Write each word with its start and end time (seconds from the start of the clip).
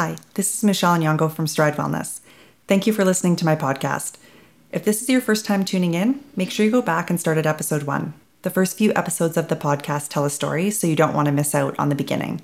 Hi, 0.00 0.16
this 0.32 0.54
is 0.54 0.64
Michelle 0.64 0.96
Nyongo 0.96 1.30
from 1.30 1.46
Stride 1.46 1.76
Wellness. 1.76 2.20
Thank 2.66 2.86
you 2.86 2.92
for 2.94 3.04
listening 3.04 3.36
to 3.36 3.44
my 3.44 3.54
podcast. 3.54 4.16
If 4.72 4.82
this 4.82 5.02
is 5.02 5.10
your 5.10 5.20
first 5.20 5.44
time 5.44 5.62
tuning 5.62 5.92
in, 5.92 6.24
make 6.34 6.50
sure 6.50 6.64
you 6.64 6.72
go 6.72 6.80
back 6.80 7.10
and 7.10 7.20
start 7.20 7.36
at 7.36 7.44
episode 7.44 7.82
one. 7.82 8.14
The 8.40 8.48
first 8.48 8.78
few 8.78 8.94
episodes 8.94 9.36
of 9.36 9.48
the 9.48 9.56
podcast 9.56 10.08
tell 10.08 10.24
a 10.24 10.30
story, 10.30 10.70
so 10.70 10.86
you 10.86 10.96
don't 10.96 11.12
want 11.12 11.26
to 11.26 11.32
miss 11.32 11.54
out 11.54 11.78
on 11.78 11.90
the 11.90 11.94
beginning. 11.94 12.40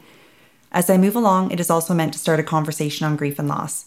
As 0.71 0.90
I 0.90 0.98
move 0.98 1.16
along, 1.16 1.50
it 1.50 1.58
is 1.58 1.71
also 1.71 1.95
meant 1.95 2.12
to 2.12 2.19
start 2.19 2.40
a 2.40 2.42
conversation 2.42 3.06
on 3.06 3.16
grief 3.16 3.38
and 3.38 3.48
loss. 3.48 3.86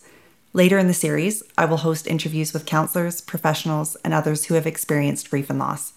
Later 0.51 0.79
in 0.79 0.88
the 0.88 0.93
series, 0.95 1.43
I 1.55 1.65
will 1.65 1.77
host 1.77 2.07
interviews 2.07 2.54
with 2.54 2.65
counselors, 2.65 3.21
professionals, 3.21 3.95
and 4.04 4.15
others 4.15 4.45
who 4.45 4.55
have 4.55 4.65
experienced 4.65 5.29
grief 5.29 5.47
and 5.47 5.59
loss. 5.59 5.93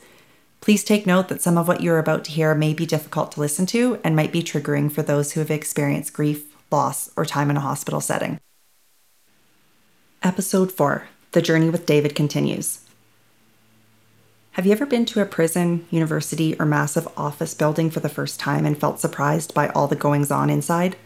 Please 0.61 0.85
take 0.85 1.07
note 1.07 1.29
that 1.29 1.41
some 1.41 1.57
of 1.57 1.69
what 1.69 1.81
you're 1.81 1.99
about 1.99 2.25
to 2.25 2.33
hear 2.33 2.55
may 2.55 2.75
be 2.75 2.85
difficult 2.85 3.33
to 3.33 3.41
listen 3.41 3.65
to 3.65 3.99
and 4.05 4.15
might 4.15 4.31
be 4.31 4.43
triggering 4.43 4.93
for 4.93 5.01
those 5.01 5.33
who 5.33 5.41
have 5.41 5.51
experienced 5.51 6.13
grief, 6.13 6.52
loss, 6.73 7.11
or 7.17 7.25
time 7.25 7.51
in 7.51 7.57
a 7.57 7.61
hospital 7.61 8.01
setting. 8.01 8.41
Episode 10.23 10.73
4 10.73 11.09
The 11.33 11.43
Journey 11.43 11.69
with 11.69 11.87
David 11.87 12.15
continues. 12.15 12.81
Have 14.53 14.67
you 14.67 14.73
ever 14.73 14.85
been 14.85 15.07
to 15.07 15.23
a 15.23 15.25
prison, 15.25 15.87
university, 15.91 16.55
or 16.59 16.67
massive 16.67 17.09
office 17.17 17.55
building 17.55 17.91
for 17.91 18.01
the 18.01 18.09
first 18.09 18.39
time 18.39 18.67
and 18.67 18.79
felt 18.79 19.01
surprised 19.01 19.55
by 19.55 19.69
all 19.71 19.89
the 19.89 19.97
goings 19.97 20.31
on 20.31 20.51
inside? 20.51 20.97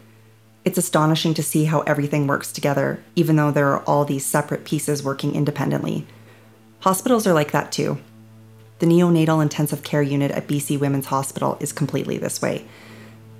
It's 0.65 0.79
astonishing 0.79 1.33
to 1.34 1.45
see 1.45 1.67
how 1.67 1.83
everything 1.83 2.27
works 2.27 2.51
together, 2.51 3.01
even 3.14 3.37
though 3.37 3.53
there 3.53 3.69
are 3.69 3.84
all 3.84 4.05
these 4.05 4.27
separate 4.27 4.64
pieces 4.64 5.05
working 5.05 5.37
independently. 5.37 6.06
Hospitals 6.80 7.25
are 7.25 7.33
like 7.33 7.53
that 7.53 7.70
too. 7.70 7.98
The 8.80 8.87
neonatal 8.87 9.41
intensive 9.41 9.84
care 9.84 10.03
unit 10.03 10.33
at 10.33 10.48
BC 10.48 10.80
Women's 10.80 11.06
Hospital 11.06 11.56
is 11.61 11.73
completely 11.73 12.19
this 12.19 12.42
way. 12.42 12.67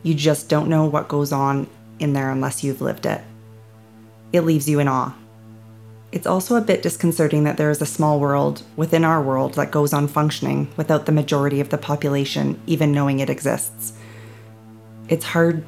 You 0.05 0.15
just 0.15 0.49
don't 0.49 0.69
know 0.69 0.87
what 0.87 1.09
goes 1.09 1.33
on 1.33 1.67
in 1.99 2.13
there 2.13 2.31
unless 2.31 2.63
you've 2.63 2.81
lived 2.81 3.07
it. 3.07 3.21
It 4.33 4.43
leaves 4.43 4.69
you 4.69 4.79
in 4.81 4.89
awe. 4.89 5.15
It's 6.13 6.27
also 6.27 6.57
a 6.57 6.61
bit 6.61 6.83
disconcerting 6.83 7.45
that 7.45 7.57
there 7.57 7.71
is 7.71 7.83
a 7.83 7.87
small 7.87 8.21
world 8.21 8.63
within 8.77 9.05
our 9.05 9.21
world 9.21 9.55
that 9.55 9.71
goes 9.71 9.93
on 9.93 10.09
functioning 10.09 10.69
without 10.77 11.07
the 11.07 11.13
majority 11.13 11.61
of 11.61 11.69
the 11.69 11.79
population 11.79 12.61
even 12.67 12.93
knowing 12.93 13.21
it 13.21 13.31
exists. 13.31 13.93
It's 15.09 15.25
hard 15.25 15.65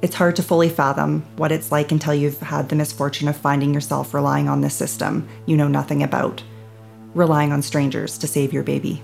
it's 0.00 0.14
hard 0.14 0.36
to 0.36 0.44
fully 0.44 0.68
fathom 0.68 1.26
what 1.36 1.50
it's 1.50 1.72
like 1.72 1.90
until 1.90 2.14
you've 2.14 2.38
had 2.38 2.68
the 2.68 2.76
misfortune 2.76 3.26
of 3.26 3.36
finding 3.36 3.74
yourself 3.74 4.14
relying 4.14 4.48
on 4.48 4.60
this 4.60 4.74
system 4.74 5.28
you 5.46 5.56
know 5.56 5.66
nothing 5.66 6.04
about, 6.04 6.42
relying 7.14 7.52
on 7.52 7.62
strangers 7.62 8.16
to 8.18 8.28
save 8.28 8.52
your 8.52 8.62
baby. 8.62 9.02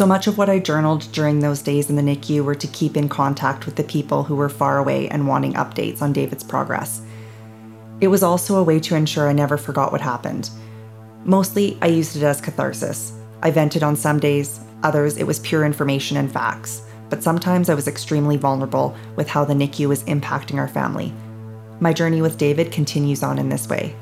So 0.00 0.06
much 0.06 0.26
of 0.26 0.38
what 0.38 0.48
I 0.48 0.60
journaled 0.60 1.12
during 1.12 1.40
those 1.40 1.60
days 1.60 1.90
in 1.90 1.96
the 1.96 2.00
NICU 2.00 2.42
were 2.42 2.54
to 2.54 2.66
keep 2.68 2.96
in 2.96 3.06
contact 3.06 3.66
with 3.66 3.76
the 3.76 3.84
people 3.84 4.22
who 4.24 4.34
were 4.34 4.48
far 4.48 4.78
away 4.78 5.10
and 5.10 5.28
wanting 5.28 5.52
updates 5.52 6.00
on 6.00 6.14
David's 6.14 6.42
progress. 6.42 7.02
It 8.00 8.08
was 8.08 8.22
also 8.22 8.56
a 8.56 8.62
way 8.62 8.80
to 8.80 8.94
ensure 8.96 9.28
I 9.28 9.34
never 9.34 9.58
forgot 9.58 9.92
what 9.92 10.00
happened. 10.00 10.48
Mostly, 11.26 11.76
I 11.82 11.88
used 11.88 12.16
it 12.16 12.22
as 12.22 12.40
catharsis. 12.40 13.12
I 13.42 13.50
vented 13.50 13.82
on 13.82 13.94
some 13.94 14.18
days, 14.18 14.60
others, 14.82 15.18
it 15.18 15.26
was 15.26 15.38
pure 15.40 15.66
information 15.66 16.16
and 16.16 16.32
facts. 16.32 16.80
But 17.10 17.22
sometimes 17.22 17.68
I 17.68 17.74
was 17.74 17.86
extremely 17.86 18.38
vulnerable 18.38 18.96
with 19.16 19.28
how 19.28 19.44
the 19.44 19.52
NICU 19.52 19.86
was 19.86 20.04
impacting 20.04 20.56
our 20.56 20.68
family. 20.68 21.12
My 21.78 21.92
journey 21.92 22.22
with 22.22 22.38
David 22.38 22.72
continues 22.72 23.22
on 23.22 23.38
in 23.38 23.50
this 23.50 23.68
way. 23.68 23.94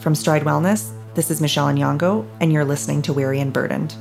From 0.00 0.16
Stride 0.16 0.42
Wellness, 0.42 0.90
this 1.14 1.30
is 1.30 1.40
Michelle 1.40 1.68
Nyongo, 1.68 2.26
and 2.40 2.52
you're 2.52 2.64
listening 2.64 3.00
to 3.02 3.12
Weary 3.12 3.38
and 3.38 3.52
Burdened. 3.52 3.94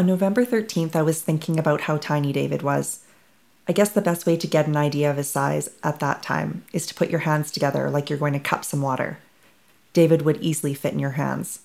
On 0.00 0.06
November 0.06 0.46
13th, 0.46 0.96
I 0.96 1.02
was 1.02 1.20
thinking 1.20 1.58
about 1.58 1.82
how 1.82 1.98
tiny 1.98 2.32
David 2.32 2.62
was. 2.62 3.00
I 3.68 3.74
guess 3.74 3.90
the 3.90 4.00
best 4.00 4.24
way 4.24 4.34
to 4.34 4.46
get 4.46 4.66
an 4.66 4.74
idea 4.74 5.10
of 5.10 5.18
his 5.18 5.28
size 5.28 5.68
at 5.82 6.00
that 6.00 6.22
time 6.22 6.64
is 6.72 6.86
to 6.86 6.94
put 6.94 7.10
your 7.10 7.20
hands 7.20 7.50
together 7.50 7.90
like 7.90 8.08
you're 8.08 8.18
going 8.18 8.32
to 8.32 8.38
cup 8.38 8.64
some 8.64 8.80
water. 8.80 9.18
David 9.92 10.22
would 10.22 10.40
easily 10.40 10.72
fit 10.72 10.94
in 10.94 11.00
your 11.00 11.20
hands. 11.20 11.60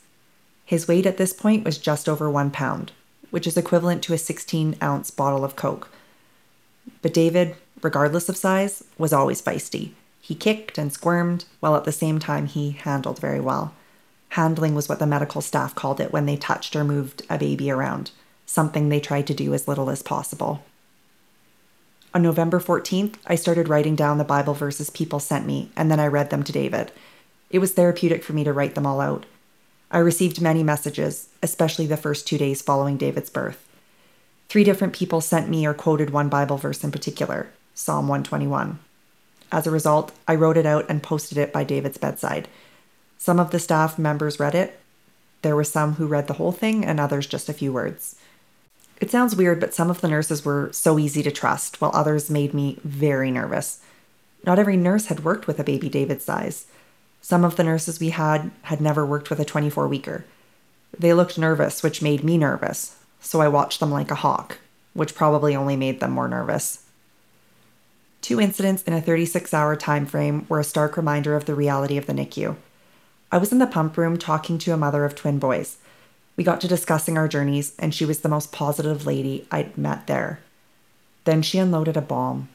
His 0.65 0.85
weight 0.85 1.05
at 1.05 1.15
this 1.15 1.31
point 1.31 1.63
was 1.63 1.77
just 1.77 2.09
over 2.09 2.29
one 2.29 2.51
pound, 2.51 2.91
which 3.29 3.47
is 3.47 3.55
equivalent 3.55 4.03
to 4.03 4.13
a 4.13 4.17
16 4.17 4.75
ounce 4.81 5.11
bottle 5.11 5.45
of 5.45 5.55
Coke. 5.55 5.87
But 7.01 7.13
David, 7.13 7.55
regardless 7.81 8.27
of 8.27 8.35
size, 8.35 8.83
was 8.97 9.13
always 9.13 9.41
feisty. 9.41 9.91
He 10.19 10.35
kicked 10.35 10.77
and 10.77 10.91
squirmed, 10.91 11.45
while 11.61 11.77
at 11.77 11.85
the 11.85 11.93
same 11.93 12.19
time 12.19 12.47
he 12.47 12.71
handled 12.71 13.17
very 13.17 13.39
well. 13.39 13.73
Handling 14.31 14.75
was 14.75 14.89
what 14.89 14.99
the 14.99 15.07
medical 15.07 15.39
staff 15.39 15.73
called 15.73 16.01
it 16.01 16.11
when 16.11 16.25
they 16.25 16.35
touched 16.35 16.75
or 16.75 16.83
moved 16.83 17.21
a 17.29 17.37
baby 17.37 17.71
around 17.71 18.11
something 18.45 18.89
they 18.89 18.99
tried 18.99 19.27
to 19.27 19.33
do 19.33 19.53
as 19.53 19.67
little 19.67 19.89
as 19.89 20.03
possible. 20.03 20.63
On 22.13 22.21
November 22.21 22.59
14th, 22.59 23.15
I 23.27 23.35
started 23.35 23.67
writing 23.67 23.95
down 23.95 24.17
the 24.17 24.23
Bible 24.23 24.53
verses 24.53 24.89
people 24.89 25.19
sent 25.19 25.45
me, 25.45 25.71
and 25.75 25.91
then 25.91 25.99
I 25.99 26.07
read 26.07 26.29
them 26.29 26.43
to 26.43 26.51
David. 26.51 26.91
It 27.49 27.59
was 27.59 27.73
therapeutic 27.73 28.23
for 28.23 28.33
me 28.33 28.43
to 28.45 28.53
write 28.53 28.75
them 28.75 28.85
all 28.85 29.01
out. 29.01 29.25
I 29.91 29.99
received 29.99 30.41
many 30.41 30.63
messages, 30.63 31.29
especially 31.43 31.87
the 31.87 31.97
first 31.97 32.27
two 32.27 32.37
days 32.37 32.61
following 32.61 32.97
David's 32.97 33.29
birth. 33.29 33.67
Three 34.47 34.63
different 34.63 34.93
people 34.93 35.21
sent 35.21 35.49
me 35.49 35.65
or 35.65 35.73
quoted 35.73 36.09
one 36.09 36.29
Bible 36.29 36.57
verse 36.57 36.83
in 36.83 36.91
particular 36.91 37.49
Psalm 37.73 38.07
121. 38.07 38.79
As 39.51 39.67
a 39.67 39.71
result, 39.71 40.13
I 40.27 40.35
wrote 40.35 40.57
it 40.57 40.65
out 40.65 40.85
and 40.89 41.03
posted 41.03 41.37
it 41.37 41.51
by 41.51 41.63
David's 41.63 41.97
bedside. 41.97 42.47
Some 43.17 43.39
of 43.39 43.51
the 43.51 43.59
staff 43.59 43.99
members 43.99 44.39
read 44.39 44.55
it. 44.55 44.79
There 45.41 45.55
were 45.55 45.63
some 45.63 45.95
who 45.95 46.07
read 46.07 46.27
the 46.27 46.33
whole 46.33 46.51
thing, 46.51 46.85
and 46.85 46.99
others 46.99 47.27
just 47.27 47.49
a 47.49 47.53
few 47.53 47.73
words. 47.73 48.15
It 49.01 49.11
sounds 49.11 49.35
weird, 49.35 49.59
but 49.59 49.73
some 49.73 49.89
of 49.89 50.01
the 50.01 50.07
nurses 50.07 50.45
were 50.45 50.69
so 50.71 50.97
easy 50.97 51.21
to 51.23 51.31
trust, 51.31 51.81
while 51.81 51.91
others 51.93 52.29
made 52.29 52.53
me 52.53 52.79
very 52.83 53.29
nervous. 53.29 53.79
Not 54.45 54.59
every 54.59 54.77
nurse 54.77 55.07
had 55.07 55.23
worked 55.23 55.47
with 55.47 55.59
a 55.59 55.63
baby 55.63 55.89
David 55.89 56.21
size. 56.21 56.67
Some 57.21 57.43
of 57.43 57.55
the 57.55 57.63
nurses 57.63 57.99
we 57.99 58.11
had 58.11 58.51
had 58.63 58.79
never 58.79 59.05
worked 59.05 59.29
with 59.29 59.39
a 59.39 59.45
24 59.45 59.87
weeker. 59.87 60.25
They 60.97 61.13
looked 61.13 61.37
nervous, 61.37 61.83
which 61.83 62.01
made 62.01 62.23
me 62.23 62.37
nervous, 62.37 62.97
so 63.19 63.41
I 63.41 63.47
watched 63.47 63.79
them 63.79 63.91
like 63.91 64.11
a 64.11 64.15
hawk, 64.15 64.59
which 64.93 65.15
probably 65.15 65.55
only 65.55 65.75
made 65.75 65.99
them 65.99 66.11
more 66.11 66.27
nervous. 66.27 66.83
Two 68.21 68.39
incidents 68.39 68.81
in 68.83 68.93
a 68.93 69.01
36 69.01 69.53
hour 69.53 69.75
time 69.75 70.05
frame 70.05 70.45
were 70.47 70.59
a 70.59 70.63
stark 70.63 70.95
reminder 70.95 71.35
of 71.35 71.45
the 71.45 71.55
reality 71.55 71.97
of 71.97 72.05
the 72.05 72.13
NICU. 72.13 72.55
I 73.31 73.37
was 73.37 73.51
in 73.51 73.59
the 73.59 73.67
pump 73.67 73.97
room 73.97 74.17
talking 74.17 74.57
to 74.59 74.73
a 74.73 74.77
mother 74.77 75.03
of 75.03 75.15
twin 75.15 75.39
boys. 75.39 75.77
We 76.35 76.43
got 76.43 76.61
to 76.61 76.67
discussing 76.67 77.17
our 77.17 77.27
journeys, 77.27 77.73
and 77.79 77.93
she 77.93 78.05
was 78.05 78.19
the 78.19 78.29
most 78.29 78.51
positive 78.51 79.05
lady 79.05 79.47
I'd 79.51 79.77
met 79.77 80.07
there. 80.07 80.39
Then 81.23 81.41
she 81.41 81.59
unloaded 81.59 81.97
a 81.97 82.01
bomb. 82.01 82.49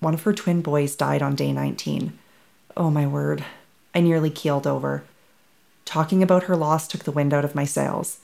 One 0.00 0.14
of 0.14 0.22
her 0.22 0.32
twin 0.32 0.62
boys 0.62 0.96
died 0.96 1.22
on 1.22 1.34
day 1.34 1.52
19. 1.52 2.18
Oh 2.76 2.90
my 2.90 3.06
word. 3.06 3.44
I 3.94 4.00
nearly 4.00 4.30
keeled 4.30 4.66
over. 4.66 5.04
Talking 5.84 6.22
about 6.22 6.44
her 6.44 6.56
loss 6.56 6.88
took 6.88 7.04
the 7.04 7.12
wind 7.12 7.34
out 7.34 7.44
of 7.44 7.54
my 7.54 7.64
sails. 7.64 8.20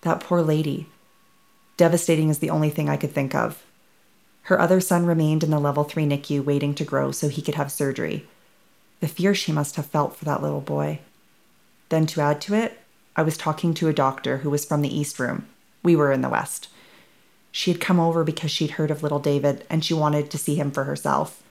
That 0.00 0.20
poor 0.20 0.42
lady. 0.42 0.86
Devastating 1.76 2.28
is 2.28 2.40
the 2.40 2.50
only 2.50 2.70
thing 2.70 2.88
I 2.88 2.96
could 2.96 3.12
think 3.12 3.34
of. 3.34 3.62
Her 4.42 4.58
other 4.58 4.80
son 4.80 5.06
remained 5.06 5.44
in 5.44 5.50
the 5.50 5.60
level 5.60 5.84
3 5.84 6.04
NICU 6.04 6.44
waiting 6.44 6.74
to 6.74 6.84
grow 6.84 7.12
so 7.12 7.28
he 7.28 7.42
could 7.42 7.54
have 7.54 7.70
surgery. 7.70 8.26
The 9.00 9.08
fear 9.08 9.34
she 9.34 9.52
must 9.52 9.76
have 9.76 9.86
felt 9.86 10.16
for 10.16 10.24
that 10.24 10.42
little 10.42 10.60
boy. 10.60 11.00
Then, 11.88 12.06
to 12.06 12.20
add 12.20 12.40
to 12.42 12.54
it, 12.54 12.80
I 13.16 13.22
was 13.22 13.36
talking 13.36 13.74
to 13.74 13.88
a 13.88 13.92
doctor 13.92 14.38
who 14.38 14.50
was 14.50 14.64
from 14.64 14.82
the 14.82 14.94
East 14.94 15.18
Room. 15.18 15.46
We 15.82 15.96
were 15.96 16.12
in 16.12 16.22
the 16.22 16.28
West. 16.28 16.68
She 17.50 17.70
had 17.70 17.80
come 17.80 18.00
over 18.00 18.24
because 18.24 18.50
she'd 18.50 18.72
heard 18.72 18.90
of 18.90 19.02
little 19.02 19.18
David 19.18 19.66
and 19.68 19.84
she 19.84 19.92
wanted 19.92 20.30
to 20.30 20.38
see 20.38 20.54
him 20.54 20.70
for 20.70 20.84
herself. 20.84 21.42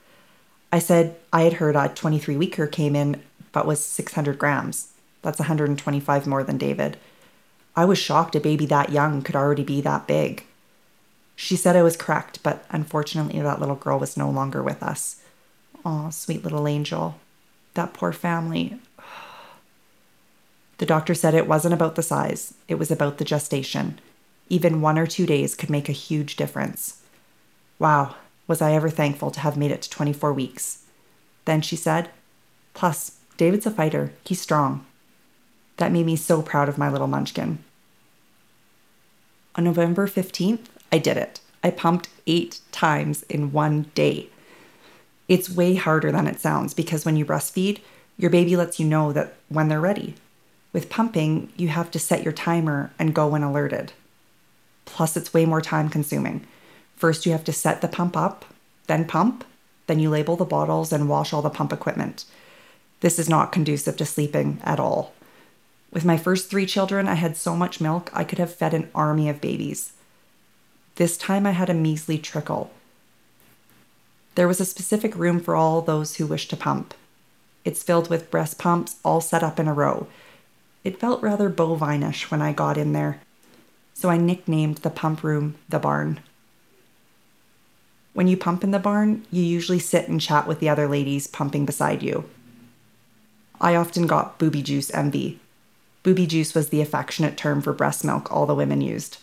I 0.71 0.79
said 0.79 1.17
I 1.31 1.43
had 1.43 1.53
heard 1.53 1.75
a 1.75 1.89
23 1.89 2.35
weeker 2.37 2.65
came 2.65 2.95
in 2.95 3.21
but 3.51 3.67
was 3.67 3.83
600 3.83 4.39
grams. 4.39 4.93
That's 5.21 5.39
125 5.39 6.25
more 6.25 6.43
than 6.43 6.57
David. 6.57 6.97
I 7.75 7.85
was 7.85 7.97
shocked 7.97 8.35
a 8.35 8.39
baby 8.39 8.65
that 8.67 8.91
young 8.91 9.21
could 9.21 9.35
already 9.35 9.63
be 9.63 9.81
that 9.81 10.07
big. 10.07 10.45
She 11.35 11.55
said 11.55 11.75
I 11.75 11.83
was 11.83 11.97
correct, 11.97 12.43
but 12.43 12.65
unfortunately, 12.69 13.41
that 13.41 13.59
little 13.59 13.75
girl 13.75 13.99
was 13.99 14.17
no 14.17 14.29
longer 14.29 14.61
with 14.61 14.83
us. 14.83 15.21
Oh, 15.85 16.09
sweet 16.09 16.43
little 16.43 16.67
angel. 16.67 17.19
That 17.73 17.93
poor 17.93 18.11
family. 18.11 18.79
The 20.81 20.87
doctor 20.87 21.13
said 21.13 21.35
it 21.35 21.47
wasn't 21.47 21.75
about 21.75 21.93
the 21.93 22.01
size, 22.01 22.55
it 22.67 22.79
was 22.79 22.89
about 22.89 23.19
the 23.19 23.23
gestation. 23.23 23.99
Even 24.49 24.81
one 24.81 24.97
or 24.97 25.05
two 25.05 25.27
days 25.27 25.53
could 25.53 25.69
make 25.69 25.87
a 25.87 25.91
huge 25.91 26.35
difference. 26.35 27.03
Wow, 27.77 28.15
was 28.47 28.63
I 28.63 28.73
ever 28.73 28.89
thankful 28.89 29.29
to 29.29 29.41
have 29.41 29.55
made 29.55 29.69
it 29.69 29.83
to 29.83 29.89
24 29.91 30.33
weeks. 30.33 30.81
Then 31.45 31.61
she 31.61 31.75
said, 31.75 32.09
Plus, 32.73 33.19
David's 33.37 33.67
a 33.67 33.69
fighter. 33.69 34.11
He's 34.25 34.41
strong. 34.41 34.83
That 35.77 35.91
made 35.91 36.07
me 36.07 36.15
so 36.15 36.41
proud 36.41 36.67
of 36.67 36.79
my 36.79 36.89
little 36.89 37.05
munchkin. 37.05 37.59
On 39.53 39.63
November 39.63 40.07
15th, 40.07 40.65
I 40.91 40.97
did 40.97 41.15
it. 41.15 41.41
I 41.63 41.69
pumped 41.69 42.09
eight 42.25 42.59
times 42.71 43.21
in 43.29 43.51
one 43.51 43.91
day. 43.93 44.29
It's 45.27 45.47
way 45.47 45.75
harder 45.75 46.11
than 46.11 46.25
it 46.25 46.39
sounds 46.39 46.73
because 46.73 47.05
when 47.05 47.17
you 47.17 47.23
breastfeed, 47.23 47.81
your 48.17 48.31
baby 48.31 48.55
lets 48.55 48.79
you 48.79 48.87
know 48.87 49.13
that 49.13 49.35
when 49.47 49.67
they're 49.67 49.79
ready. 49.79 50.15
With 50.73 50.89
pumping, 50.89 51.51
you 51.57 51.67
have 51.67 51.91
to 51.91 51.99
set 51.99 52.23
your 52.23 52.33
timer 52.33 52.91
and 52.97 53.13
go 53.13 53.27
when 53.27 53.43
alerted. 53.43 53.93
Plus, 54.85 55.17
it's 55.17 55.33
way 55.33 55.45
more 55.45 55.61
time 55.61 55.89
consuming. 55.89 56.47
First, 56.95 57.25
you 57.25 57.31
have 57.31 57.43
to 57.45 57.53
set 57.53 57.81
the 57.81 57.87
pump 57.87 58.15
up, 58.15 58.45
then 58.87 59.05
pump, 59.05 59.43
then 59.87 59.99
you 59.99 60.09
label 60.09 60.35
the 60.35 60.45
bottles 60.45 60.93
and 60.93 61.09
wash 61.09 61.33
all 61.33 61.41
the 61.41 61.49
pump 61.49 61.73
equipment. 61.73 62.25
This 63.01 63.19
is 63.19 63.27
not 63.27 63.51
conducive 63.51 63.97
to 63.97 64.05
sleeping 64.05 64.59
at 64.63 64.79
all. 64.79 65.13
With 65.91 66.05
my 66.05 66.17
first 66.17 66.49
three 66.49 66.65
children, 66.65 67.07
I 67.07 67.15
had 67.15 67.35
so 67.35 67.55
much 67.55 67.81
milk 67.81 68.09
I 68.13 68.23
could 68.23 68.37
have 68.37 68.53
fed 68.53 68.73
an 68.73 68.89
army 68.95 69.27
of 69.27 69.41
babies. 69.41 69.91
This 70.95 71.17
time 71.17 71.45
I 71.45 71.51
had 71.51 71.69
a 71.69 71.73
measly 71.73 72.17
trickle. 72.17 72.71
There 74.35 74.47
was 74.47 74.61
a 74.61 74.65
specific 74.65 75.15
room 75.15 75.41
for 75.41 75.55
all 75.55 75.81
those 75.81 76.15
who 76.15 76.27
wished 76.27 76.49
to 76.51 76.57
pump. 76.57 76.93
It's 77.65 77.83
filled 77.83 78.09
with 78.09 78.31
breast 78.31 78.57
pumps 78.57 78.95
all 79.03 79.19
set 79.19 79.43
up 79.43 79.59
in 79.59 79.67
a 79.67 79.73
row. 79.73 80.07
It 80.83 80.99
felt 80.99 81.21
rather 81.21 81.49
bovinish 81.49 82.31
when 82.31 82.41
I 82.41 82.53
got 82.53 82.77
in 82.77 82.93
there, 82.93 83.21
so 83.93 84.09
I 84.09 84.17
nicknamed 84.17 84.77
the 84.77 84.89
pump 84.89 85.23
room 85.23 85.55
the 85.69 85.79
barn. 85.79 86.19
When 88.13 88.27
you 88.27 88.35
pump 88.35 88.63
in 88.63 88.71
the 88.71 88.79
barn, 88.79 89.25
you 89.31 89.43
usually 89.43 89.79
sit 89.79 90.09
and 90.09 90.19
chat 90.19 90.47
with 90.47 90.59
the 90.59 90.69
other 90.69 90.87
ladies 90.87 91.27
pumping 91.27 91.65
beside 91.65 92.03
you. 92.03 92.29
I 93.59 93.75
often 93.75 94.07
got 94.07 94.39
booby 94.39 94.61
juice 94.61 94.91
envy. 94.93 95.39
Booby 96.03 96.25
juice 96.25 96.55
was 96.55 96.69
the 96.69 96.81
affectionate 96.81 97.37
term 97.37 97.61
for 97.61 97.73
breast 97.73 98.03
milk 98.03 98.31
all 98.31 98.45
the 98.45 98.55
women 98.55 98.81
used. 98.81 99.19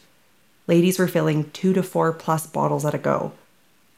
Ladies 0.69 0.99
were 0.99 1.09
filling 1.09 1.51
two 1.51 1.73
to 1.73 1.83
four 1.83 2.13
plus 2.13 2.47
bottles 2.47 2.85
at 2.85 2.95
a 2.95 2.99
go. 2.99 3.33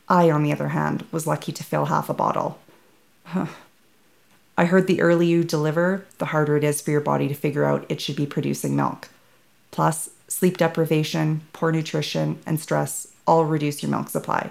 I, 0.09 0.31
on 0.31 0.43
the 0.43 0.53
other 0.53 0.69
hand, 0.69 1.05
was 1.13 1.27
lucky 1.27 1.53
to 1.53 1.63
fill 1.63 1.87
half 1.87 2.09
a 2.09 2.15
bottle. 2.15 2.59
I 4.61 4.67
heard 4.67 4.89
the 4.89 5.01
earlier 5.01 5.39
you 5.39 5.43
deliver, 5.43 6.05
the 6.19 6.27
harder 6.27 6.55
it 6.55 6.65
is 6.65 6.83
for 6.83 6.91
your 6.91 7.01
body 7.01 7.29
to 7.29 7.35
figure 7.35 7.65
out 7.65 7.87
it 7.89 7.99
should 7.99 8.15
be 8.15 8.27
producing 8.27 8.77
milk. 8.77 9.09
Plus, 9.71 10.11
sleep 10.29 10.59
deprivation, 10.59 11.41
poor 11.55 11.73
nutrition, 11.73 12.39
and 12.45 12.61
stress 12.61 13.09
all 13.27 13.47
reduce 13.47 13.83
your 13.83 13.91
milk 13.91 14.11
supply. 14.11 14.51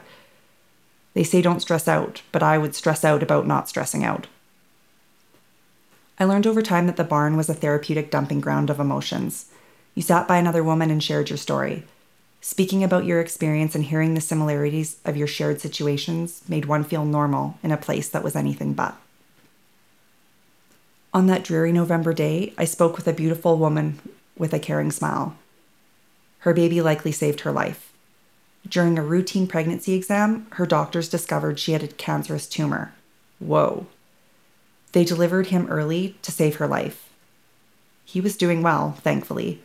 They 1.14 1.24
say 1.24 1.44
don't 1.44 1.60
stress 1.60 1.88
out, 1.88 2.24
but 2.32 2.42
I 2.42 2.58
would 2.58 2.74
stress 2.74 3.06
out 3.06 3.22
about 3.22 3.46
not 3.46 3.70
stressing 3.70 4.04
out. 4.04 4.26
I 6.18 6.26
learned 6.26 6.48
over 6.48 6.64
time 6.64 6.88
that 6.88 6.98
the 6.98 7.04
barn 7.04 7.38
was 7.38 7.48
a 7.48 7.54
therapeutic 7.54 8.10
dumping 8.10 8.42
ground 8.42 8.72
of 8.72 8.80
emotions. 8.80 9.52
You 9.94 10.02
sat 10.02 10.28
by 10.28 10.38
another 10.38 10.64
woman 10.64 10.90
and 10.90 11.04
shared 11.04 11.30
your 11.30 11.38
story. 11.38 11.84
Speaking 12.42 12.84
about 12.84 13.06
your 13.06 13.22
experience 13.22 13.76
and 13.76 13.84
hearing 13.84 14.16
the 14.16 14.22
similarities 14.22 14.98
of 15.06 15.16
your 15.16 15.28
shared 15.28 15.62
situations 15.62 16.42
made 16.48 16.66
one 16.66 16.84
feel 16.84 17.06
normal 17.06 17.60
in 17.62 17.72
a 17.72 17.78
place 17.78 18.10
that 18.10 18.24
was 18.24 18.36
anything 18.36 18.74
but. 18.74 18.98
On 21.12 21.26
that 21.26 21.44
dreary 21.44 21.72
November 21.72 22.14
day, 22.14 22.54
I 22.58 22.66
spoke 22.66 22.96
with 22.96 23.08
a 23.08 23.14
beautiful 23.14 23.58
woman 23.58 24.00
with 24.38 24.54
a 24.54 24.60
caring 24.60 24.92
smile. 24.92 25.36
Her 26.40 26.54
baby 26.54 26.82
likely 26.82 27.12
saved 27.12 27.42
her 27.42 27.52
life. 27.52 27.92
During 28.68 28.98
a 28.98 29.04
routine 29.04 29.48
pregnancy 29.48 29.94
exam, 29.94 30.46
her 30.52 30.68
doctors 30.68 31.10
discovered 31.10 31.60
she 31.60 31.72
had 31.72 31.84
a 31.84 31.88
cancerous 31.88 32.48
tumor. 32.48 32.94
Whoa. 33.40 33.88
They 34.92 35.04
delivered 35.04 35.48
him 35.48 35.68
early 35.68 36.16
to 36.22 36.32
save 36.32 36.58
her 36.58 36.68
life. 36.68 37.10
He 38.06 38.22
was 38.22 38.38
doing 38.38 38.62
well, 38.62 38.94
thankfully. 39.02 39.62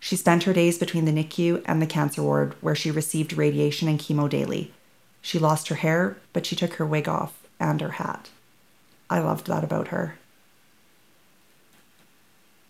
She 0.00 0.16
spent 0.16 0.42
her 0.42 0.52
days 0.52 0.78
between 0.78 1.04
the 1.04 1.12
NICU 1.12 1.62
and 1.66 1.80
the 1.80 1.86
cancer 1.86 2.22
ward, 2.22 2.54
where 2.60 2.74
she 2.74 2.90
received 2.90 3.32
radiation 3.32 3.88
and 3.88 3.98
chemo 3.98 4.28
daily. 4.28 4.72
She 5.22 5.38
lost 5.38 5.68
her 5.68 5.76
hair, 5.76 6.16
but 6.32 6.46
she 6.46 6.56
took 6.56 6.74
her 6.74 6.86
wig 6.86 7.08
off 7.08 7.46
and 7.60 7.80
her 7.80 7.92
hat. 7.92 8.30
I 9.08 9.20
loved 9.20 9.46
that 9.46 9.64
about 9.64 9.88
her. 9.88 10.18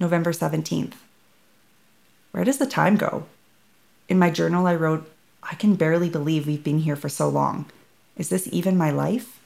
November 0.00 0.32
17th. 0.32 0.94
Where 2.32 2.44
does 2.44 2.58
the 2.58 2.66
time 2.66 2.96
go? 2.96 3.26
In 4.08 4.18
my 4.18 4.30
journal, 4.30 4.66
I 4.66 4.74
wrote, 4.74 5.10
I 5.42 5.54
can 5.54 5.76
barely 5.76 6.08
believe 6.08 6.46
we've 6.46 6.64
been 6.64 6.80
here 6.80 6.96
for 6.96 7.08
so 7.08 7.28
long. 7.28 7.66
Is 8.16 8.28
this 8.28 8.48
even 8.50 8.76
my 8.76 8.90
life? 8.90 9.40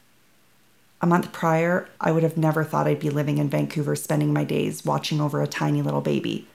A 1.01 1.07
month 1.07 1.33
prior, 1.33 1.89
I 2.01 2.11
would 2.11 2.23
have 2.23 2.37
never 2.37 2.65
thought 2.65 2.87
I'd 2.87 2.99
be 2.99 3.11
living 3.11 3.39
in 3.39 3.49
Vancouver 3.49 3.95
spending 3.95 4.33
my 4.33 4.45
days 4.45 4.85
watching 4.85 5.21
over 5.21 5.43
a 5.43 5.47
tiny 5.47 5.83
little 5.83 6.01
baby. 6.01 6.47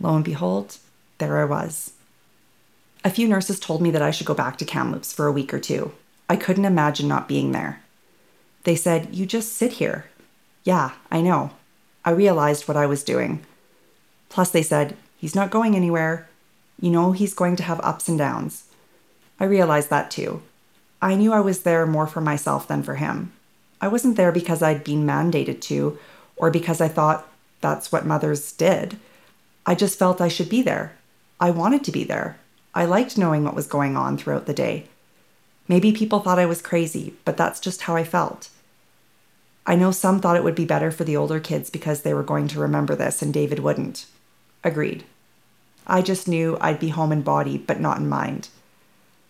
Lo 0.00 0.16
and 0.16 0.24
behold, 0.24 0.78
there 1.18 1.38
I 1.38 1.44
was. 1.44 1.92
A 3.04 3.10
few 3.10 3.28
nurses 3.28 3.60
told 3.60 3.82
me 3.82 3.90
that 3.90 4.02
I 4.02 4.10
should 4.10 4.26
go 4.26 4.34
back 4.34 4.58
to 4.58 4.64
Kamloops 4.64 5.12
for 5.12 5.26
a 5.26 5.32
week 5.32 5.52
or 5.54 5.60
two. 5.60 5.92
I 6.28 6.36
couldn't 6.36 6.64
imagine 6.64 7.06
not 7.06 7.28
being 7.28 7.52
there. 7.52 7.82
They 8.64 8.74
said, 8.74 9.14
You 9.14 9.26
just 9.26 9.52
sit 9.52 9.74
here. 9.74 10.06
Yeah, 10.64 10.92
I 11.10 11.20
know. 11.20 11.50
I 12.04 12.10
realized 12.10 12.68
what 12.68 12.76
I 12.76 12.86
was 12.86 13.02
doing. 13.02 13.44
Plus, 14.28 14.50
they 14.50 14.62
said, 14.62 14.96
He's 15.16 15.34
not 15.34 15.50
going 15.50 15.74
anywhere. 15.74 16.28
You 16.80 16.90
know, 16.90 17.12
he's 17.12 17.32
going 17.34 17.56
to 17.56 17.62
have 17.62 17.80
ups 17.82 18.08
and 18.08 18.18
downs. 18.18 18.64
I 19.40 19.44
realized 19.44 19.90
that 19.90 20.10
too. 20.10 20.42
I 21.00 21.14
knew 21.14 21.32
I 21.32 21.40
was 21.40 21.62
there 21.62 21.86
more 21.86 22.06
for 22.06 22.20
myself 22.20 22.68
than 22.68 22.82
for 22.82 22.96
him. 22.96 23.32
I 23.80 23.88
wasn't 23.88 24.16
there 24.16 24.32
because 24.32 24.62
I'd 24.62 24.84
been 24.84 25.06
mandated 25.06 25.60
to, 25.62 25.98
or 26.36 26.50
because 26.50 26.80
I 26.80 26.88
thought 26.88 27.26
that's 27.60 27.90
what 27.90 28.06
mothers 28.06 28.52
did. 28.52 28.98
I 29.66 29.74
just 29.74 29.98
felt 29.98 30.20
I 30.20 30.28
should 30.28 30.48
be 30.48 30.62
there. 30.62 30.96
I 31.40 31.50
wanted 31.50 31.84
to 31.84 31.92
be 31.92 32.04
there. 32.04 32.38
I 32.74 32.84
liked 32.84 33.16
knowing 33.16 33.44
what 33.44 33.54
was 33.54 33.66
going 33.66 33.96
on 33.96 34.18
throughout 34.18 34.46
the 34.46 34.54
day. 34.54 34.88
Maybe 35.68 35.92
people 35.92 36.20
thought 36.20 36.38
I 36.38 36.46
was 36.46 36.60
crazy, 36.60 37.14
but 37.24 37.36
that's 37.36 37.60
just 37.60 37.82
how 37.82 37.96
I 37.96 38.04
felt. 38.04 38.50
I 39.66 39.76
know 39.76 39.90
some 39.90 40.20
thought 40.20 40.36
it 40.36 40.44
would 40.44 40.54
be 40.54 40.66
better 40.66 40.90
for 40.90 41.04
the 41.04 41.16
older 41.16 41.40
kids 41.40 41.70
because 41.70 42.02
they 42.02 42.12
were 42.12 42.22
going 42.22 42.48
to 42.48 42.60
remember 42.60 42.94
this 42.94 43.22
and 43.22 43.32
David 43.32 43.60
wouldn't. 43.60 44.06
Agreed. 44.62 45.04
I 45.86 46.02
just 46.02 46.28
knew 46.28 46.56
I'd 46.60 46.80
be 46.80 46.90
home 46.90 47.12
in 47.12 47.22
body, 47.22 47.58
but 47.58 47.80
not 47.80 47.98
in 47.98 48.08
mind. 48.08 48.48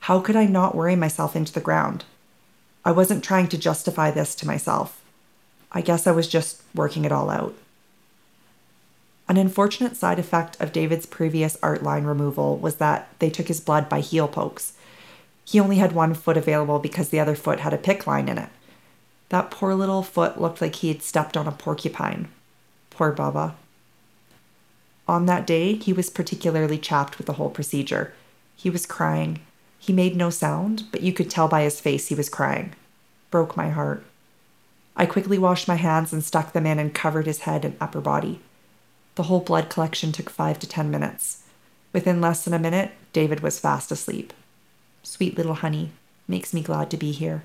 How 0.01 0.21
could 0.21 0.37
I 0.37 0.47
not 0.47 0.75
worry 0.75 0.97
myself 0.97 1.35
into 1.35 1.53
the 1.53 1.61
ground? 1.61 2.05
I 2.85 2.93
wasn't 2.93 3.25
trying 3.25 3.49
to 3.49 3.59
justify 3.59 4.11
this 4.11 4.35
to 4.37 4.47
myself. 4.47 5.01
I 5.73 5.81
guess 5.81 6.07
I 6.07 6.13
was 6.13 6.29
just 6.29 6.63
working 6.75 7.05
it 7.05 7.13
all 7.13 7.31
out. 7.31 7.55
An 9.27 9.39
unfortunate 9.39 9.97
side 9.97 10.19
effect 10.19 10.61
of 10.61 10.73
David's 10.73 11.07
previous 11.07 11.57
art 11.63 11.83
line 11.83 12.05
removal 12.05 12.59
was 12.59 12.77
that 12.77 13.09
they 13.19 13.31
took 13.31 13.49
his 13.49 13.61
blood 13.61 13.89
by 13.89 14.01
heel 14.01 14.29
pokes. 14.29 14.75
He 15.45 15.59
only 15.59 15.77
had 15.77 15.93
one 15.93 16.15
foot 16.15 16.37
available 16.37 16.79
because 16.79 17.09
the 17.09 17.21
other 17.21 17.35
foot 17.35 17.61
had 17.61 17.73
a 17.73 17.79
PICC 17.79 18.07
line 18.07 18.29
in 18.29 18.39
it. 18.39 18.51
That 19.35 19.51
poor 19.51 19.75
little 19.75 20.05
foot 20.05 20.41
looked 20.41 20.61
like 20.61 20.77
he 20.77 20.87
had 20.87 21.03
stepped 21.03 21.37
on 21.37 21.49
a 21.49 21.51
porcupine. 21.51 22.29
Poor 22.91 23.11
Baba. 23.11 23.57
On 25.09 25.27
that 25.27 25.45
day, 25.45 25.75
he 25.75 25.93
was 25.93 26.09
particularly 26.09 26.79
chapped 26.79 27.19
with 27.19 27.27
the 27.27 27.33
whole 27.33 27.51
procedure. 27.51 28.15
He 28.55 28.71
was 28.71 28.87
crying. 28.87 29.41
He 29.81 29.93
made 29.93 30.15
no 30.15 30.31
sound, 30.31 30.85
but 30.93 31.01
you 31.01 31.13
could 31.13 31.29
tell 31.29 31.49
by 31.49 31.63
his 31.63 31.81
face 31.81 32.07
he 32.07 32.15
was 32.15 32.29
crying. 32.29 32.75
Broke 33.33 33.57
my 33.57 33.71
heart. 33.71 34.05
I 34.95 35.05
quickly 35.05 35.37
washed 35.37 35.67
my 35.67 35.79
hands 35.83 36.13
and 36.13 36.23
stuck 36.23 36.53
them 36.53 36.65
in 36.65 36.79
and 36.79 36.95
covered 36.95 37.27
his 37.27 37.41
head 37.41 37.65
and 37.65 37.77
upper 37.81 38.01
body. 38.01 38.39
The 39.17 39.25
whole 39.25 39.41
blood 39.41 39.69
collection 39.69 40.13
took 40.13 40.31
five 40.31 40.61
to 40.61 40.69
ten 40.69 40.93
minutes. 40.93 41.43
Within 41.93 42.21
less 42.21 42.45
than 42.45 42.55
a 42.55 42.59
minute, 42.61 42.93
David 43.13 43.41
was 43.41 43.59
fast 43.59 43.91
asleep. 43.91 44.33
Sweet 45.03 45.37
little 45.37 45.55
honey, 45.55 45.91
makes 46.29 46.55
me 46.55 46.63
glad 46.63 46.89
to 46.93 46.97
be 46.97 47.11
here. 47.11 47.43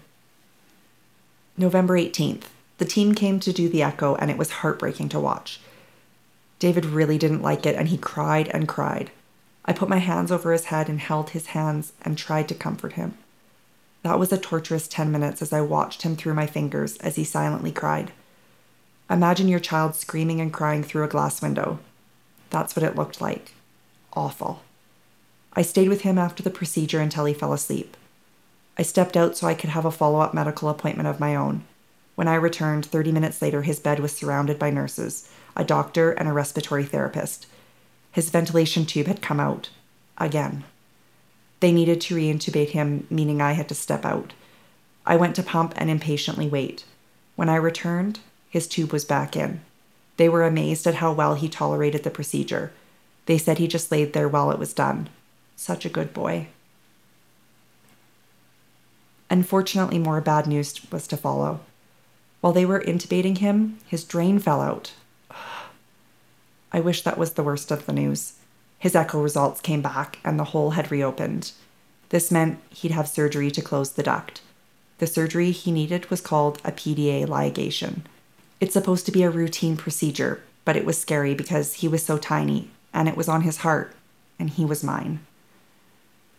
November 1.59 1.95
18th. 1.97 2.43
The 2.77 2.85
team 2.85 3.13
came 3.13 3.41
to 3.41 3.51
do 3.51 3.67
the 3.67 3.83
echo, 3.83 4.15
and 4.15 4.31
it 4.31 4.37
was 4.37 4.49
heartbreaking 4.49 5.09
to 5.09 5.19
watch. 5.19 5.59
David 6.57 6.85
really 6.85 7.17
didn't 7.17 7.41
like 7.41 7.65
it, 7.65 7.75
and 7.75 7.89
he 7.89 7.97
cried 7.97 8.47
and 8.53 8.65
cried. 8.65 9.11
I 9.65 9.73
put 9.73 9.89
my 9.89 9.97
hands 9.97 10.31
over 10.31 10.53
his 10.53 10.65
head 10.65 10.87
and 10.87 11.01
held 11.01 11.31
his 11.31 11.47
hands 11.47 11.91
and 12.01 12.17
tried 12.17 12.47
to 12.47 12.55
comfort 12.55 12.93
him. 12.93 13.17
That 14.03 14.17
was 14.17 14.31
a 14.31 14.37
torturous 14.37 14.87
10 14.87 15.11
minutes 15.11 15.41
as 15.41 15.51
I 15.51 15.59
watched 15.59 16.03
him 16.03 16.15
through 16.15 16.33
my 16.33 16.47
fingers 16.47 16.95
as 16.97 17.17
he 17.17 17.25
silently 17.25 17.73
cried. 17.73 18.13
Imagine 19.09 19.49
your 19.49 19.59
child 19.59 19.95
screaming 19.95 20.39
and 20.39 20.53
crying 20.53 20.81
through 20.81 21.03
a 21.03 21.09
glass 21.09 21.41
window. 21.41 21.79
That's 22.51 22.73
what 22.73 22.83
it 22.83 22.95
looked 22.95 23.19
like. 23.19 23.51
Awful. 24.13 24.61
I 25.51 25.61
stayed 25.63 25.89
with 25.89 26.01
him 26.01 26.17
after 26.17 26.41
the 26.41 26.49
procedure 26.49 27.01
until 27.01 27.25
he 27.25 27.33
fell 27.33 27.51
asleep. 27.51 27.97
I 28.77 28.83
stepped 28.83 29.17
out 29.17 29.35
so 29.35 29.47
I 29.47 29.53
could 29.53 29.71
have 29.71 29.85
a 29.85 29.91
follow 29.91 30.19
up 30.19 30.33
medical 30.33 30.69
appointment 30.69 31.07
of 31.07 31.19
my 31.19 31.35
own. 31.35 31.65
When 32.15 32.27
I 32.27 32.35
returned 32.35 32.85
30 32.85 33.11
minutes 33.11 33.41
later, 33.41 33.61
his 33.61 33.79
bed 33.79 33.99
was 33.99 34.11
surrounded 34.11 34.59
by 34.59 34.71
nurses, 34.71 35.29
a 35.55 35.63
doctor, 35.63 36.11
and 36.11 36.27
a 36.27 36.33
respiratory 36.33 36.83
therapist. 36.83 37.47
His 38.11 38.29
ventilation 38.29 38.85
tube 38.85 39.07
had 39.07 39.21
come 39.21 39.39
out. 39.39 39.69
Again. 40.17 40.65
They 41.59 41.71
needed 41.71 42.01
to 42.01 42.15
reintubate 42.15 42.69
him, 42.69 43.07
meaning 43.09 43.41
I 43.41 43.53
had 43.53 43.69
to 43.69 43.75
step 43.75 44.05
out. 44.05 44.33
I 45.05 45.15
went 45.15 45.35
to 45.38 45.43
pump 45.43 45.73
and 45.77 45.89
impatiently 45.89 46.47
wait. 46.47 46.85
When 47.35 47.49
I 47.49 47.55
returned, 47.55 48.19
his 48.49 48.67
tube 48.67 48.91
was 48.91 49.05
back 49.05 49.35
in. 49.35 49.61
They 50.17 50.27
were 50.27 50.43
amazed 50.43 50.85
at 50.88 50.95
how 50.95 51.13
well 51.13 51.35
he 51.35 51.47
tolerated 51.47 52.03
the 52.03 52.11
procedure. 52.11 52.71
They 53.25 53.38
said 53.38 53.57
he 53.57 53.67
just 53.67 53.91
laid 53.91 54.11
there 54.11 54.27
while 54.27 54.51
it 54.51 54.59
was 54.59 54.73
done. 54.73 55.09
Such 55.55 55.85
a 55.85 55.89
good 55.89 56.13
boy. 56.13 56.47
Unfortunately, 59.29 60.00
more 60.00 60.21
bad 60.21 60.48
news 60.48 60.79
was 60.91 61.07
to 61.07 61.17
follow. 61.17 61.59
While 62.41 62.53
they 62.53 62.65
were 62.65 62.79
intubating 62.79 63.38
him, 63.38 63.77
his 63.86 64.03
drain 64.03 64.39
fell 64.39 64.62
out. 64.62 64.93
I 66.71 66.79
wish 66.79 67.03
that 67.03 67.17
was 67.17 67.33
the 67.33 67.43
worst 67.43 67.71
of 67.71 67.86
the 67.86 67.93
news. 67.93 68.33
His 68.79 68.95
echo 68.95 69.21
results 69.21 69.62
came 69.62 69.81
back 69.81 70.19
and 70.24 70.39
the 70.39 70.45
hole 70.45 70.71
had 70.71 70.91
reopened. 70.91 71.51
This 72.09 72.31
meant 72.31 72.59
he'd 72.69 72.91
have 72.91 73.07
surgery 73.07 73.51
to 73.51 73.62
close 73.62 73.91
the 73.91 74.03
duct. 74.03 74.41
The 75.00 75.07
surgery 75.07 75.51
he 75.51 75.71
needed 75.71 76.09
was 76.09 76.21
called 76.21 76.59
a 76.63 76.71
PDA 76.71 77.25
ligation. 77.27 78.01
It's 78.59 78.74
supposed 78.74 79.05
to 79.05 79.12
be 79.12 79.24
a 79.24 79.29
routine 79.29 79.77
procedure, 79.77 80.41
but 80.65 80.75
it 80.75 80.86
was 80.86 81.00
scary 81.00 81.33
because 81.33 81.75
he 81.75 81.88
was 81.88 82.03
so 82.03 82.17
tiny 82.17 82.69
and 82.93 83.07
it 83.07 83.15
was 83.15 83.29
on 83.29 83.41
his 83.41 83.57
heart 83.57 83.93
and 84.38 84.50
he 84.50 84.65
was 84.65 84.83
mine. 84.83 85.19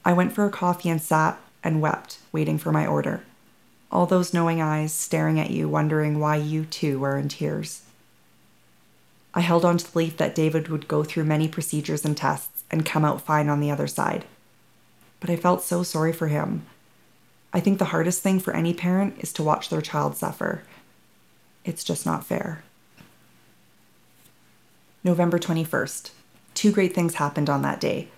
I 0.04 0.12
went 0.12 0.32
for 0.32 0.44
a 0.44 0.50
coffee 0.50 0.88
and 0.88 1.00
sat 1.00 1.38
and 1.62 1.80
wept, 1.80 2.18
waiting 2.32 2.58
for 2.58 2.72
my 2.72 2.86
order 2.86 3.22
all 3.92 4.06
those 4.06 4.32
knowing 4.32 4.60
eyes 4.60 4.92
staring 4.92 5.40
at 5.40 5.50
you, 5.50 5.68
wondering 5.68 6.18
why 6.18 6.36
you 6.36 6.64
too 6.64 6.98
were 6.98 7.18
in 7.18 7.28
tears. 7.28 7.82
I 9.34 9.40
held 9.40 9.64
on 9.64 9.78
to 9.78 9.84
the 9.84 9.90
belief 9.90 10.16
that 10.16 10.34
David 10.34 10.68
would 10.68 10.88
go 10.88 11.04
through 11.04 11.24
many 11.24 11.48
procedures 11.48 12.04
and 12.04 12.16
tests 12.16 12.64
and 12.70 12.86
come 12.86 13.04
out 13.04 13.20
fine 13.20 13.48
on 13.48 13.60
the 13.60 13.70
other 13.70 13.86
side. 13.86 14.24
But 15.18 15.30
I 15.30 15.36
felt 15.36 15.62
so 15.62 15.82
sorry 15.82 16.12
for 16.12 16.28
him. 16.28 16.66
I 17.52 17.60
think 17.60 17.78
the 17.78 17.86
hardest 17.86 18.22
thing 18.22 18.38
for 18.38 18.54
any 18.54 18.74
parent 18.74 19.16
is 19.18 19.32
to 19.34 19.42
watch 19.42 19.68
their 19.68 19.80
child 19.80 20.16
suffer. 20.16 20.62
It's 21.64 21.84
just 21.84 22.06
not 22.06 22.24
fair. 22.24 22.62
November 25.02 25.38
21st. 25.38 26.10
Two 26.54 26.72
great 26.72 26.94
things 26.94 27.14
happened 27.14 27.50
on 27.50 27.62
that 27.62 27.80
day. 27.80 28.08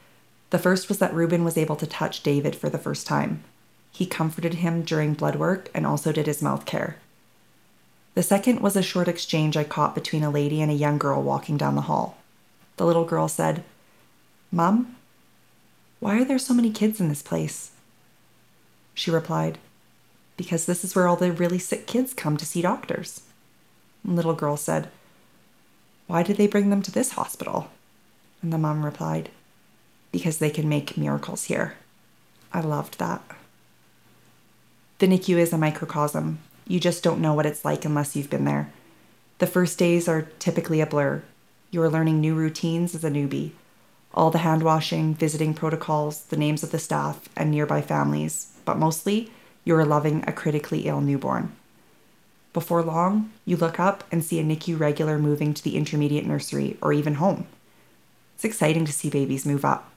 The 0.53 0.59
first 0.59 0.91
was 0.91 0.99
that 0.99 1.15
Reuben 1.15 1.45
was 1.45 1.57
able 1.57 1.77
to 1.77 1.87
touch 1.87 2.23
David 2.23 2.55
for 2.55 2.69
the 2.69 2.77
first 2.77 3.07
time. 3.07 3.43
He 3.91 4.05
comforted 4.05 4.55
him 4.57 4.83
during 4.83 5.15
blood 5.15 5.37
work 5.37 5.71
and 5.75 5.87
also 5.87 6.13
did 6.13 6.27
his 6.27 6.43
mouth 6.43 6.67
care. 6.67 6.99
The 8.15 8.23
second 8.23 8.61
was 8.61 8.77
a 8.77 8.83
short 8.83 9.09
exchange 9.09 9.57
I 9.57 9.65
caught 9.65 9.95
between 9.95 10.23
a 10.23 10.31
lady 10.31 10.61
and 10.61 10.71
a 10.71 10.75
young 10.75 10.99
girl 10.99 11.23
walking 11.23 11.57
down 11.57 11.75
the 11.75 11.89
hall. 11.89 12.19
The 12.77 12.85
little 12.85 13.07
girl 13.07 13.29
said, 13.29 13.65
Mom, 14.51 14.95
why 16.01 16.21
are 16.21 16.25
there 16.25 16.39
so 16.39 16.53
many 16.53 16.71
kids 16.71 17.01
in 17.01 17.09
this 17.09 17.23
place? 17.23 17.71
She 18.93 19.11
replied, 19.11 19.57
Because 20.37 20.67
this 20.67 20.85
is 20.85 20.95
where 20.95 21.09
all 21.09 21.17
the 21.17 21.33
really 21.33 21.59
sick 21.59 21.87
kids 21.87 22.13
come 22.13 22.37
to 22.37 22.45
see 22.45 22.61
doctors. 22.61 23.23
The 24.05 24.13
little 24.13 24.35
girl 24.35 24.59
said, 24.59 24.91
Why 26.09 26.23
did 26.23 26.37
they 26.37 26.47
bring 26.47 26.69
them 26.69 26.83
to 26.83 26.93
this 26.93 27.13
hospital? 27.13 27.71
And 28.43 28.53
the 28.53 28.59
mom 28.59 28.85
replied, 28.85 29.31
Because 30.13 30.39
they 30.39 30.51
can 30.51 30.69
make 30.69 30.97
miracles 30.97 31.45
here. 31.45 31.75
I 32.53 32.61
loved 32.61 32.99
that. 32.99 33.23
The 34.99 35.09
NICU 35.09 35.39
is 35.39 35.53
a 35.53 35.59
microcosm. 35.59 36.39
You 36.69 36.79
just 36.79 37.03
don't 37.03 37.21
know 37.21 37.35
what 37.35 37.47
it's 37.47 37.65
like 37.65 37.85
unless 37.85 38.15
you've 38.15 38.31
been 38.31 38.45
there. 38.45 38.71
The 39.39 39.47
first 39.49 39.79
days 39.79 40.07
are 40.07 40.29
typically 40.39 40.81
a 40.81 40.87
blur. 40.87 41.25
You 41.73 41.83
are 41.83 41.91
learning 41.91 42.21
new 42.21 42.35
routines 42.35 42.95
as 42.95 43.03
a 43.03 43.11
newbie. 43.11 43.53
All 44.15 44.31
the 44.31 44.39
hand 44.39 44.63
washing, 44.63 45.15
visiting 45.15 45.55
protocols, 45.55 46.25
the 46.25 46.37
names 46.37 46.63
of 46.63 46.71
the 46.71 46.79
staff, 46.79 47.29
and 47.35 47.51
nearby 47.51 47.81
families, 47.81 48.53
but 48.65 48.79
mostly, 48.79 49.33
you 49.65 49.75
are 49.75 49.85
loving 49.85 50.23
a 50.27 50.33
critically 50.33 50.87
ill 50.87 51.01
newborn. 51.01 51.53
Before 52.53 52.83
long, 52.83 53.33
you 53.47 53.57
look 53.57 53.81
up 53.81 54.05
and 54.13 54.23
see 54.23 54.39
a 54.39 54.45
NICU 54.45 54.79
regular 54.79 55.19
moving 55.19 55.55
to 55.55 55.65
the 55.65 55.77
intermediate 55.77 56.27
nursery 56.27 56.77
or 56.83 56.93
even 56.93 57.15
home. 57.15 57.47
It's 58.35 58.45
exciting 58.45 58.85
to 58.85 58.93
see 58.93 59.09
babies 59.09 59.47
move 59.47 59.65
up. 59.65 59.92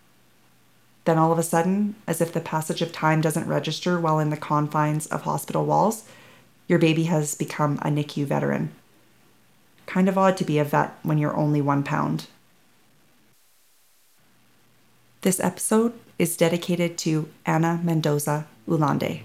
Then 1.05 1.19
all 1.19 1.31
of 1.31 1.37
a 1.37 1.43
sudden, 1.43 1.95
as 2.07 2.19
if 2.19 2.33
the 2.33 2.41
passage 2.41 2.81
of 2.81 2.91
time 2.91 3.21
doesn't 3.21 3.47
register 3.47 3.99
while 3.99 4.19
in 4.19 4.31
the 4.31 4.37
confines 4.37 5.05
of 5.07 5.21
hospital 5.21 5.65
walls, 5.65 6.03
your 6.67 6.79
baby 6.79 7.03
has 7.03 7.35
become 7.35 7.77
a 7.77 7.89
NICU 7.89 8.25
veteran. 8.25 8.71
Kind 9.85 10.09
of 10.09 10.17
odd 10.17 10.35
to 10.37 10.43
be 10.43 10.57
a 10.57 10.63
vet 10.63 10.97
when 11.03 11.19
you're 11.19 11.35
only 11.35 11.61
one 11.61 11.83
pound. 11.83 12.25
This 15.21 15.39
episode 15.39 15.93
is 16.17 16.37
dedicated 16.37 16.97
to 16.99 17.29
Ana 17.45 17.79
Mendoza 17.83 18.47
Ulande. 18.67 19.21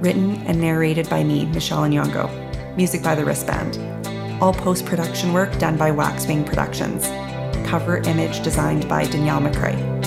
Written 0.00 0.36
and 0.46 0.60
narrated 0.60 1.08
by 1.08 1.22
me, 1.22 1.46
Michelle 1.46 1.82
Nyongo. 1.82 2.76
Music 2.76 3.02
by 3.02 3.14
the 3.14 3.24
Wristband. 3.24 4.01
All 4.42 4.52
post 4.52 4.86
production 4.86 5.32
work 5.32 5.56
done 5.60 5.76
by 5.76 5.92
Waxwing 5.92 6.42
Productions. 6.44 7.06
Cover 7.64 7.98
image 7.98 8.42
designed 8.42 8.88
by 8.88 9.04
Danielle 9.06 9.40
McCrae. 9.40 10.01